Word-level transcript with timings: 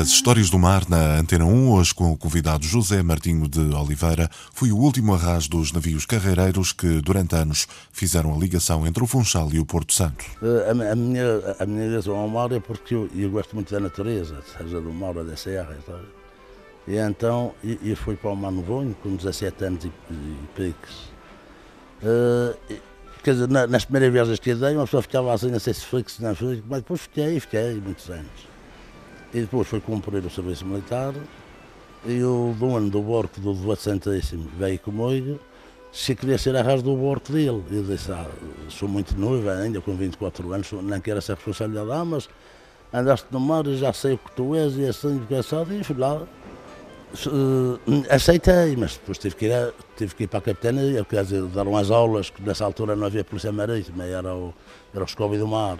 As 0.00 0.08
Histórias 0.08 0.50
do 0.50 0.58
Mar 0.58 0.82
na 0.90 1.18
Antena 1.18 1.46
1, 1.46 1.72
hoje 1.72 1.94
com 1.94 2.12
o 2.12 2.18
convidado 2.18 2.66
José 2.66 3.02
Martinho 3.02 3.48
de 3.48 3.74
Oliveira, 3.74 4.28
foi 4.52 4.70
o 4.70 4.76
último 4.76 5.14
arraso 5.14 5.48
dos 5.48 5.72
navios 5.72 6.04
carreireiros 6.04 6.70
que, 6.70 7.00
durante 7.00 7.34
anos, 7.34 7.66
fizeram 7.92 8.34
a 8.34 8.36
ligação 8.36 8.86
entre 8.86 9.02
o 9.02 9.06
Funchal 9.06 9.48
e 9.54 9.58
o 9.58 9.64
Porto 9.64 9.94
Santo. 9.94 10.22
A, 10.42 10.92
a 10.92 10.94
minha, 10.94 11.24
a 11.58 11.64
minha 11.64 11.86
ligação 11.86 12.14
ao 12.14 12.28
mar 12.28 12.52
é 12.52 12.60
porque 12.60 12.94
eu, 12.94 13.08
eu 13.14 13.30
gosto 13.30 13.54
muito 13.54 13.72
da 13.72 13.80
natureza, 13.80 14.42
seja 14.58 14.82
do 14.82 14.92
mar 14.92 15.16
ou 15.16 15.24
da 15.24 15.34
serra. 15.34 15.74
Sabe? 15.86 16.04
E 16.86 16.96
então 16.96 17.54
eu, 17.64 17.96
fui 17.96 18.16
para 18.16 18.32
o 18.32 18.36
Mar 18.36 18.52
Novonho 18.52 18.94
com 19.02 19.16
17 19.16 19.64
anos 19.64 19.84
e, 19.86 19.88
e 20.10 20.36
piques. 20.54 20.94
Uh, 22.02 22.54
quer 23.24 23.32
dizer, 23.32 23.48
nas 23.48 23.86
primeiras 23.86 24.12
viagens 24.12 24.38
que 24.38 24.50
eu 24.50 24.58
dei, 24.58 24.74
uma 24.74 24.84
pessoa 24.84 25.00
ficava 25.00 25.32
assim, 25.32 25.50
não 25.50 25.58
sei 25.58 25.72
se 25.72 25.86
foi, 25.86 26.04
se 26.06 26.22
não 26.22 26.34
foi, 26.34 26.62
mas 26.68 26.80
depois 26.80 27.00
fiquei, 27.00 27.40
fiquei 27.40 27.80
muitos 27.80 28.10
anos. 28.10 28.55
E 29.34 29.40
depois 29.40 29.66
foi 29.66 29.80
cumprir 29.80 30.24
o 30.24 30.30
serviço 30.30 30.64
militar 30.64 31.14
e 32.04 32.22
o 32.22 32.54
dono 32.58 32.88
do 32.88 33.02
barco 33.02 33.40
do 33.40 33.52
Duarte 33.52 33.82
Santíssimo 33.82 34.48
veio 34.56 34.78
comigo 34.78 35.40
se 35.92 36.14
queria 36.14 36.36
ser 36.36 36.54
arraso 36.54 36.82
do 36.82 36.94
barco 36.94 37.32
dele. 37.32 37.64
Eu 37.70 37.82
disse, 37.82 38.12
ah, 38.12 38.26
sou 38.68 38.88
muito 38.88 39.18
noiva 39.18 39.54
ainda, 39.54 39.80
com 39.80 39.96
24 39.96 40.52
anos, 40.52 40.70
não 40.72 41.00
quero 41.00 41.18
essa 41.18 41.34
responsabilidade, 41.34 41.90
ah, 41.90 42.04
mas 42.04 42.28
andaste 42.92 43.26
no 43.30 43.40
mar 43.40 43.66
e 43.66 43.76
já 43.76 43.92
sei 43.92 44.14
o 44.14 44.18
que 44.18 44.30
tu 44.32 44.54
és 44.54 44.76
e 44.76 44.86
assim, 44.86 45.16
engraçado, 45.16 45.72
e 45.72 45.82
fui 45.82 45.96
lá. 45.96 46.22
Uh, 47.24 47.78
aceitei, 48.10 48.76
mas 48.76 48.94
depois 48.94 49.16
tive 49.16 49.34
que, 49.36 49.46
ir 49.46 49.52
a, 49.52 49.72
tive 49.96 50.14
que 50.14 50.24
ir 50.24 50.26
para 50.26 50.40
a 50.40 50.42
capitania, 50.42 51.04
quer 51.04 51.22
dizer, 51.24 51.42
dar 51.46 51.66
umas 51.66 51.90
aulas, 51.90 52.28
que 52.28 52.42
nessa 52.42 52.64
altura 52.64 52.94
não 52.94 53.06
havia 53.06 53.24
polícia 53.24 53.50
marítima, 53.50 54.04
era 54.04 54.34
o, 54.34 54.52
era 54.92 55.02
o 55.02 55.06
Escobi 55.06 55.38
do 55.38 55.46
Mar. 55.46 55.78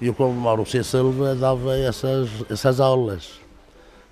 E 0.00 0.08
o 0.08 0.14
como 0.14 0.32
Mauro 0.32 0.64
C. 0.64 0.82
Silva 0.82 1.34
dava 1.34 1.76
essas, 1.76 2.28
essas 2.48 2.80
aulas. 2.80 3.40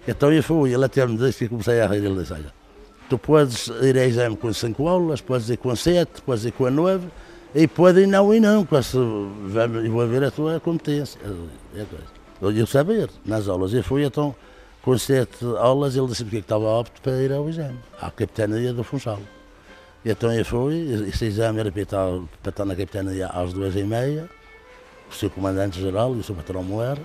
Então 0.06 0.33
eu 0.33 0.42
fui, 0.42 0.72
ele 0.72 0.84
até 0.84 1.06
me 1.06 1.17
disse 1.17 1.39
que 1.41 1.48
comecei 1.48 1.81
a 1.81 1.86
rir, 1.86 2.05
ele 2.05 2.20
disse, 2.20 2.33
olha, 2.33 2.53
tu 3.08 3.19
podes 3.19 3.69
ir 3.83 3.97
a 3.97 4.06
exame 4.06 4.36
com 4.36 4.53
cinco 4.53 4.89
aulas, 4.89 5.20
podes 5.20 5.48
ir 5.50 5.56
com 5.56 5.75
sete, 5.75 6.22
podes 6.22 6.44
ir 6.44 6.53
com 6.53 6.70
nove, 6.70 7.09
e 7.55 7.66
pode 7.66 8.00
ir 8.00 8.06
não 8.06 8.33
e 8.33 8.41
não, 8.41 8.64
com 8.64 8.77
essa, 8.77 8.98
vou 8.98 10.06
ver 10.06 10.25
a 10.25 10.31
tua 10.31 10.61
competência. 10.61 11.20
É 11.75 11.84
eu 12.41 12.53
ia 12.53 12.66
saber, 12.66 13.11
nas 13.25 13.48
aulas. 13.48 13.72
Eu 13.75 13.83
fui 13.83 14.05
então 14.05 14.34
com 14.83 14.97
sete 14.97 15.44
aulas, 15.59 15.97
ele 15.97 16.06
disse 16.06 16.25
que 16.25 16.36
estava 16.36 16.81
apto 16.81 17.00
para 17.03 17.20
ir 17.22 17.33
ao 17.33 17.48
exame, 17.48 17.78
à 18.00 18.11
capitania 18.11 18.72
do 18.72 18.84
Funchal. 18.84 19.19
Então 20.05 20.33
eu 20.33 20.44
fui, 20.44 21.06
esse 21.09 21.27
exame 21.27 21.61
era 21.61 21.72
para 21.72 21.83
estar, 21.83 22.06
para 22.42 22.50
estar 22.50 22.64
na 22.64 22.77
capitania 22.77 23.27
às 23.27 23.53
duas 23.53 23.75
e 23.75 23.83
meia, 23.83 24.28
o 25.11 25.14
seu 25.14 25.31
comandante-geral 25.31 26.14
e 26.14 26.19
o 26.19 26.23
seu 26.23 26.34
patrão 26.34 26.62
Moer. 26.62 26.98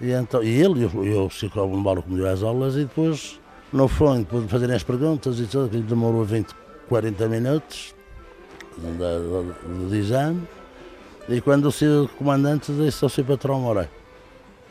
E, 0.00 0.12
então, 0.12 0.42
e 0.42 0.48
ele 0.48 0.82
e 0.82 1.14
o, 1.14 1.30
seu 1.30 1.50
Cabo 1.50 2.02
que 2.02 2.10
me 2.10 2.16
deu 2.16 2.28
as 2.28 2.42
aulas 2.42 2.76
e 2.76 2.80
depois, 2.80 3.40
no 3.72 3.88
fundo, 3.88 4.20
depois 4.20 4.44
de 4.44 4.48
fazerem 4.48 4.76
as 4.76 4.82
perguntas 4.82 5.38
e 5.40 5.46
tudo, 5.46 5.68
que 5.68 5.78
demorou 5.78 6.24
20, 6.24 6.54
40 6.88 7.28
minutos 7.28 7.94
de 9.90 9.96
exame. 9.96 10.42
E 11.28 11.40
quando 11.40 11.66
o 11.66 11.72
seu 11.72 12.08
comandante 12.16 12.72
disse 12.72 13.04
ao 13.04 13.10
seu 13.10 13.24
patrão 13.24 13.60
Moura, 13.60 13.90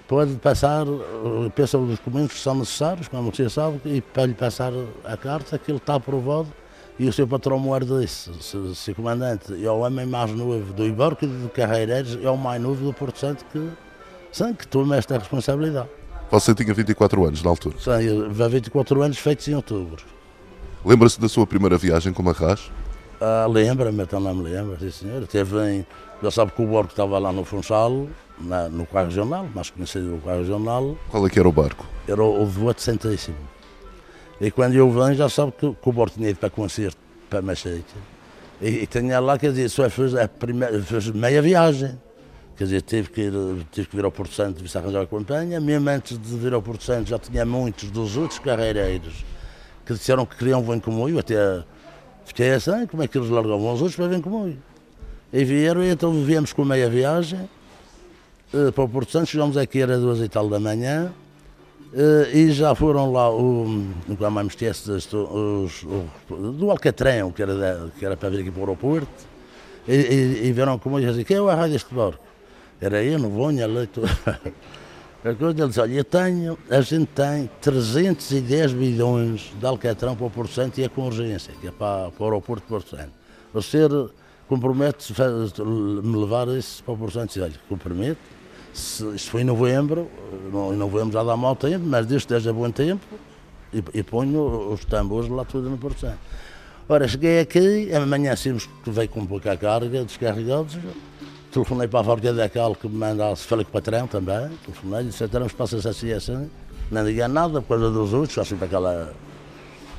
pode 0.07 0.35
passar, 0.37 0.85
pensa 1.53 1.77
os 1.77 1.89
documentos 1.97 2.33
que 2.33 2.39
são 2.39 2.55
necessários, 2.55 3.07
como 3.07 3.31
você 3.31 3.49
sabe, 3.49 3.79
e 3.85 4.01
para 4.01 4.25
lhe 4.25 4.33
passar 4.33 4.71
a 5.03 5.17
carta 5.17 5.59
que 5.59 5.69
ele 5.69 5.77
está 5.77 5.95
aprovado 5.95 6.47
e 6.99 7.07
o 7.07 7.13
seu 7.13 7.27
patrão 7.27 7.59
Moar 7.59 7.83
disse, 7.85 8.29
o 8.31 8.73
seu 8.73 8.95
comandante, 8.95 9.53
é 9.63 9.69
o 9.69 9.79
homem 9.79 10.05
mais 10.05 10.31
novo 10.31 10.73
do 10.73 10.85
Ibarco 10.85 11.27
de 11.27 11.49
Carreireiros, 11.49 12.17
é 12.23 12.29
o 12.29 12.37
mais 12.37 12.61
novo 12.61 12.83
do 12.83 12.93
Porto 12.93 13.19
Santo 13.19 13.45
que, 13.51 13.69
sim, 14.31 14.53
que 14.53 14.67
toma 14.67 14.95
esta 14.97 15.17
responsabilidade. 15.17 15.89
Você 16.31 16.53
tinha 16.53 16.73
24 16.73 17.25
anos 17.25 17.43
na 17.43 17.49
altura? 17.49 17.75
Sim, 17.79 18.29
24 18.29 19.01
anos 19.01 19.17
feitos 19.17 19.47
em 19.47 19.55
outubro. 19.55 20.03
Lembra-se 20.83 21.19
da 21.19 21.29
sua 21.29 21.45
primeira 21.45 21.77
viagem 21.77 22.11
como 22.11 22.29
arras? 22.29 22.71
Ah, 23.21 23.47
Lembra-me, 23.49 24.03
então 24.03 24.19
não 24.19 24.33
me 24.35 24.43
lembro, 24.43 24.77
sim 24.79 24.91
senhor. 24.91 25.25
Teve 25.27 25.57
em, 25.69 25.85
já 26.21 26.31
sabe 26.31 26.51
que 26.51 26.61
o 26.61 26.67
barco 26.67 26.89
estava 26.89 27.17
lá 27.17 27.31
no 27.31 27.43
Funchal, 27.43 28.07
na, 28.39 28.69
no 28.69 28.85
quarto 28.85 29.07
regional, 29.09 29.47
mais 29.53 29.69
conhecido 29.69 30.15
o 30.15 30.19
quarto 30.19 30.39
regional. 30.39 30.97
Qual 31.09 31.25
é 31.25 31.29
que 31.29 31.39
era 31.39 31.47
o 31.47 31.51
barco? 31.51 31.85
Era 32.07 32.23
o, 32.23 32.43
o 32.43 32.45
Voto 32.45 32.81
Santíssimo. 32.81 33.37
E 34.39 34.51
quando 34.51 34.75
eu 34.75 34.89
venho, 34.91 35.15
já 35.15 35.29
sabe 35.29 35.51
que, 35.51 35.73
que 35.73 35.89
o 35.89 36.27
ido 36.27 36.39
para 36.39 36.49
concerto, 36.49 36.97
para 37.29 37.41
Machete. 37.41 37.85
E, 38.61 38.67
e 38.67 38.87
tinha 38.87 39.19
lá, 39.19 39.37
quer 39.37 39.49
dizer, 39.49 39.69
só 39.69 39.89
fez, 39.89 40.15
a 40.15 40.27
primeira, 40.27 40.81
fez 40.81 41.09
meia 41.09 41.41
viagem. 41.41 41.97
Quer 42.55 42.63
dizer, 42.63 42.81
tive 42.81 43.09
que, 43.09 43.21
ir, 43.21 43.33
tive 43.71 43.87
que 43.87 43.95
vir 43.95 44.05
ao 44.05 44.11
Porto 44.11 44.33
Santo 44.33 44.63
e 44.63 44.77
arranjar 44.77 45.03
a 45.03 45.07
campanha. 45.07 45.59
Mesmo 45.59 45.89
antes 45.89 46.17
de 46.17 46.37
vir 46.37 46.53
ao 46.53 46.61
Porto 46.61 46.83
Santo, 46.83 47.09
já 47.09 47.19
tinha 47.19 47.45
muitos 47.45 47.89
dos 47.91 48.17
outros 48.17 48.39
carreireiros 48.39 49.25
que 49.85 49.93
disseram 49.93 50.25
que 50.25 50.35
queriam 50.35 50.61
vir 50.63 50.81
comigo. 50.81 51.19
Até 51.19 51.63
fiquei 52.25 52.51
assim, 52.51 52.85
como 52.87 53.03
é 53.03 53.07
que 53.07 53.17
eles 53.17 53.29
largavam 53.29 53.73
os 53.73 53.81
outros 53.81 53.95
para 53.95 54.07
vir 54.07 54.21
comigo? 54.21 54.57
E 55.31 55.43
vieram, 55.43 55.83
e 55.83 55.89
então 55.89 56.11
viemos 56.23 56.53
com 56.53 56.63
meia 56.63 56.89
viagem 56.89 57.47
eh, 58.53 58.71
para 58.71 58.83
o 58.83 58.89
Porto 58.89 59.11
Santo. 59.11 59.27
Chegamos 59.27 59.57
aqui, 59.57 59.81
era 59.81 59.97
duas 59.99 60.19
e 60.19 60.29
tal 60.29 60.49
da 60.49 60.59
manhã. 60.59 61.11
Uh, 61.93 62.35
e 62.35 62.51
já 62.51 62.75
foram 62.75 63.11
lá, 63.13 63.31
o, 63.31 63.65
nunca 64.07 64.29
mais 64.29 64.47
me 64.47 64.69
os, 64.69 65.85
do 66.57 66.69
Alcatrão, 66.69 67.31
que 67.31 67.41
era, 67.41 67.89
que 67.97 68.05
era 68.05 68.17
para 68.17 68.29
vir 68.29 68.41
aqui 68.41 68.51
para 68.51 68.59
o 68.59 68.63
aeroporto, 68.63 69.07
e, 69.87 69.93
e, 69.95 70.47
e 70.47 70.51
viram 70.51 70.77
como 70.77 70.99
eu 70.99 71.07
disse, 71.07 71.23
quem 71.23 71.37
é 71.37 71.41
o 71.41 71.47
arraio 71.47 71.71
deste 71.71 71.93
barco? 71.93 72.23
Era 72.81 73.01
eu, 73.03 73.17
não 73.17 73.29
vou, 73.29 73.49
leito. 73.49 74.01
A 75.25 75.33
coisa, 75.33 75.59
ele 75.59 75.67
disse, 75.67 75.79
olha, 75.79 75.93
eu 75.93 76.03
tenho, 76.03 76.57
a 76.69 76.79
gente 76.81 77.07
tem 77.07 77.49
310 77.59 78.73
bilhões 78.73 79.51
de 79.59 79.65
Alcatrão 79.65 80.15
para 80.15 80.27
o 80.27 80.29
Porto 80.29 80.53
Santo 80.53 80.79
e 80.79 80.87
com 80.87 81.07
urgência, 81.07 81.53
que 81.59 81.67
é 81.67 81.71
para, 81.71 82.11
para 82.11 82.23
o 82.23 82.25
aeroporto 82.25 82.63
de 82.63 82.69
Porto 82.69 82.95
Santo. 82.95 83.11
Você 83.53 83.79
compromete-se 84.47 85.13
me 86.03 86.17
levar 86.17 86.47
isso 86.49 86.83
para 86.83 86.93
o 86.93 86.97
Porto 86.97 87.13
Santo? 87.13 87.41
Olha, 87.41 87.53
comprometo 87.67 88.19
se, 88.77 89.03
isto 89.15 89.31
foi 89.31 89.41
em 89.41 89.43
novembro, 89.43 90.09
em 90.49 90.77
novembro 90.77 91.11
já 91.11 91.23
dá 91.23 91.35
mau 91.35 91.55
tempo, 91.55 91.85
mas 91.85 92.05
desde 92.05 92.27
que 92.27 92.33
esteja 92.33 92.53
bom 92.53 92.69
tempo, 92.69 93.03
e, 93.73 93.83
e 93.93 94.03
ponho 94.03 94.71
os 94.71 94.85
tambores 94.85 95.29
lá 95.29 95.43
tudo 95.43 95.69
no 95.69 95.77
Santo. 95.95 96.19
Ora, 96.87 97.07
cheguei 97.07 97.39
aqui, 97.39 97.93
amanhã 97.93 98.31
assim 98.31 98.55
que 98.83 98.89
veio 98.89 99.09
com 99.09 99.25
pouca 99.25 99.57
carga, 99.57 100.05
descarregados, 100.05 100.77
telefonei 101.51 101.87
para 101.87 101.99
a 101.99 102.03
fábrica 102.03 102.33
da 102.33 102.47
Cal 102.47 102.75
que 102.75 102.87
me 102.87 102.97
mandasse, 102.97 103.43
falei 103.43 103.65
com 103.65 103.71
o 103.71 103.73
patrão 103.73 104.07
também, 104.07 104.49
telefonei, 104.63 105.05
disse, 105.05 105.23
então 105.23 105.45
passa 105.49 105.77
assim 105.89 106.13
assim, 106.13 106.49
não 106.89 107.03
diga 107.03 107.27
nada 107.27 107.61
por 107.61 107.77
causa 107.77 107.91
dos 107.91 108.13
outros, 108.13 108.37
assim 108.37 108.55
para 108.55 108.67
aquela 108.67 109.13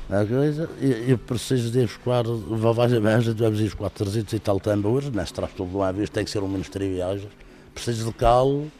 a 0.09 0.25
coisa, 0.25 0.67
e 0.81 1.11
eu 1.11 1.17
preciso 1.19 1.69
de 1.69 1.81
ir 1.81 1.85
buscar, 1.85 2.23
vais 2.23 2.93
a 2.93 2.99
viagem, 2.99 3.33
devemos 3.33 3.59
ir 3.59 3.65
buscar 3.65 3.91
300 3.91 4.33
e 4.33 4.39
tal 4.39 4.59
tambores, 4.59 5.11
neste 5.11 5.35
traz 5.35 5.51
tudo 5.53 5.69
de 5.69 5.75
uma 5.75 5.93
vez, 5.93 6.09
tem 6.09 6.23
que 6.23 6.31
ser 6.31 6.41
um 6.41 6.59
de 6.59 6.79
Viagens, 6.79 7.29
preciso 7.73 8.05
de 8.05 8.13
calo 8.13 8.71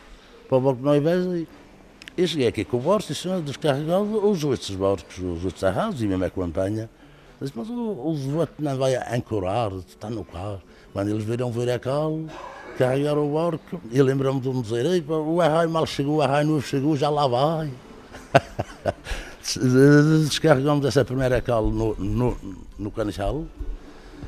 para 0.48 0.58
o 0.58 0.62
barco 0.62 0.82
não 0.82 1.00
bem. 1.00 1.48
E 2.18 2.28
cheguei 2.28 2.48
aqui 2.48 2.66
com 2.66 2.78
o 2.78 2.80
barco, 2.82 3.12
e 3.12 3.42
descarregado 3.42 4.28
os 4.28 4.44
outros 4.44 4.76
barcos, 4.76 5.18
os 5.18 5.46
outros 5.46 5.64
arrasos, 5.64 6.02
e 6.02 6.08
mesmo 6.08 6.26
a 6.26 6.30
campanha. 6.30 6.90
Disse, 7.40 7.54
mas 7.56 7.70
o, 7.70 7.74
o 7.74 8.48
não 8.60 8.78
vai 8.78 8.96
ancorar, 9.16 9.72
está 9.88 10.10
no 10.10 10.26
carro. 10.26 10.62
Quando 10.92 11.10
eles 11.10 11.24
viram 11.24 11.52
vir 11.52 11.70
a 11.70 11.80
calo, 11.80 12.28
carregaram 12.78 13.30
o 13.30 13.34
barco, 13.34 13.80
e 13.90 14.02
lembram-me 14.02 14.42
de 14.42 14.50
me 14.50 14.62
dizer, 14.62 15.04
o 15.08 15.40
arraio 15.40 15.70
mal 15.70 15.86
chegou, 15.86 16.18
o 16.18 16.22
arraio 16.22 16.48
novo 16.48 16.62
chegou, 16.62 16.98
já 16.98 17.10
lá 17.10 17.26
vai. 17.28 17.72
Descarregamos 20.26 20.86
essa 20.86 21.06
primeira 21.06 21.42
calo 21.42 21.72
no, 21.72 21.96
no, 21.96 22.38
no 22.78 22.92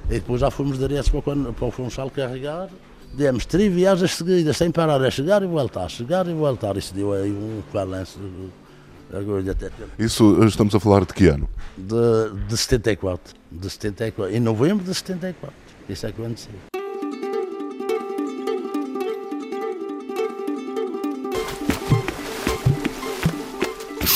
e 0.09 0.15
depois 0.15 0.41
já 0.41 0.49
fomos 0.49 0.77
diretos 0.77 1.09
para 1.09 1.19
o, 1.19 1.53
para 1.53 1.65
o 1.65 1.71
Funchal 1.71 2.09
carregar, 2.09 2.69
demos 3.13 3.45
três 3.45 3.73
viagens 3.73 4.15
seguidas, 4.15 4.57
sem 4.57 4.71
parar, 4.71 5.01
a 5.01 5.11
chegar 5.11 5.41
e 5.43 5.47
voltar, 5.47 5.89
chegar 5.89 6.27
e 6.27 6.33
voltar. 6.33 6.77
Isso 6.77 6.93
deu 6.93 7.13
aí 7.13 7.31
um 7.31 7.61
balanço. 7.73 8.19
Isso 9.99 10.43
estamos 10.45 10.73
a 10.73 10.79
falar 10.79 11.05
de 11.05 11.13
que 11.13 11.27
ano? 11.27 11.49
De, 11.77 12.47
de 12.47 12.57
74. 12.57 13.35
De 13.51 13.69
74. 13.69 14.33
Em 14.33 14.39
novembro 14.39 14.85
de 14.85 14.93
74. 14.93 15.53
Isso 15.89 16.07
é 16.07 16.11
que 16.11 16.21
aconteceu. 16.21 16.70